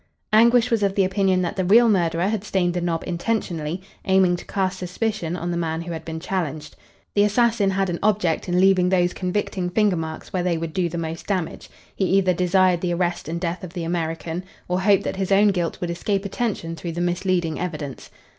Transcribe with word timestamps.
Anguish 0.33 0.71
was 0.71 0.81
of 0.81 0.95
the 0.95 1.03
opinion 1.03 1.43
that 1.43 1.55
the 1.57 1.63
real 1.63 1.87
murderer 1.87 2.27
had 2.27 2.43
stained 2.43 2.73
the 2.73 2.81
knob 2.81 3.03
intentionally, 3.05 3.83
aiming 4.05 4.35
to 4.37 4.45
cast 4.45 4.79
suspicion 4.79 5.37
on 5.37 5.51
the 5.51 5.57
man 5.57 5.83
who 5.83 5.91
had 5.91 6.03
been 6.03 6.19
challenged. 6.19 6.75
The 7.13 7.21
assassin 7.21 7.69
had 7.69 7.87
an 7.87 7.99
object 8.01 8.49
in 8.49 8.59
leaving 8.59 8.89
those 8.89 9.13
convicting 9.13 9.69
finger 9.69 9.95
marks 9.95 10.33
where 10.33 10.41
they 10.41 10.57
would 10.57 10.73
do 10.73 10.89
the 10.89 10.97
most 10.97 11.27
damage. 11.27 11.69
He 11.95 12.05
either 12.17 12.33
desired 12.33 12.81
the 12.81 12.95
arrest 12.95 13.27
and 13.27 13.39
death 13.39 13.63
of 13.63 13.73
the 13.73 13.83
American 13.83 14.43
or 14.67 14.81
hoped 14.81 15.03
that 15.03 15.17
his 15.17 15.31
own 15.31 15.49
guilt 15.49 15.79
would 15.81 15.91
escape 15.91 16.25
attention 16.25 16.75
through 16.75 16.93
the 16.93 17.01
misleading 17.01 17.59
evidence. 17.59 18.09